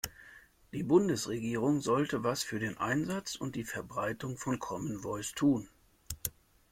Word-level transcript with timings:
Die 0.73 0.81
Bundesregierung 0.81 1.79
sollte 1.79 2.23
was 2.23 2.41
für 2.41 2.57
den 2.57 2.75
Einsatz 2.75 3.35
und 3.35 3.55
die 3.55 3.63
Verbreitung 3.65 4.35
von 4.35 4.57
Common 4.57 4.97
Voice 5.03 5.33
tun. 5.35 5.69